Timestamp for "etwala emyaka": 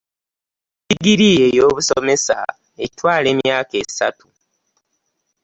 2.85-3.73